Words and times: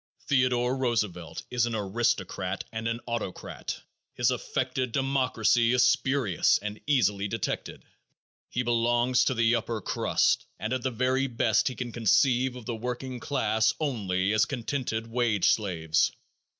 Theodore 0.27 0.75
Roosevelt 0.75 1.43
is 1.51 1.67
an 1.67 1.75
aristocrat 1.75 2.63
and 2.71 2.87
an 2.87 3.01
autocrat. 3.05 3.79
His 4.15 4.31
affected 4.31 4.91
democracy 4.91 5.73
is 5.73 5.83
spurious 5.83 6.57
and 6.57 6.81
easily 6.87 7.27
detected. 7.27 7.83
He 8.49 8.63
belongs 8.63 9.23
to 9.25 9.35
the 9.35 9.53
"upper 9.53 9.79
crust" 9.79 10.47
and 10.57 10.73
at 10.73 10.81
the 10.81 10.89
very 10.89 11.27
best 11.27 11.67
he 11.67 11.75
can 11.75 11.91
conceive 11.91 12.55
of 12.55 12.65
the 12.65 12.75
working 12.75 13.19
class 13.19 13.75
only 13.79 14.33
as 14.33 14.45
contented 14.45 15.05
wage 15.05 15.49
slaves. 15.49 16.11